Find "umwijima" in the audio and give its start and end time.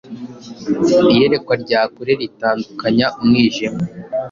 3.21-3.79